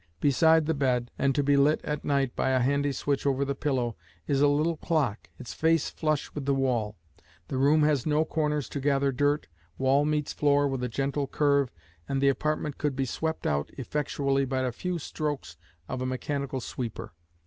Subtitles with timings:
[0.19, 3.53] Beside the bed, and to be lit at night by a handy switch over the
[3.53, 6.95] pillow, is a little clock, its face flush with the wall.
[7.49, 11.69] The room has no corners to gather dirt, wall meets floor with a gentle curve,
[12.09, 15.55] and the apartment could be swept out effectually by a few strokes
[15.87, 17.13] of a mechanical sweeper.